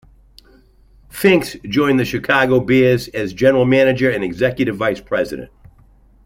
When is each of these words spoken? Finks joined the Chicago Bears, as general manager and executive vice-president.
Finks 1.09 1.55
joined 1.63 1.99
the 1.99 2.05
Chicago 2.05 2.59
Bears, 2.59 3.07
as 3.09 3.33
general 3.33 3.65
manager 3.65 4.09
and 4.09 4.23
executive 4.23 4.75
vice-president. 4.75 5.51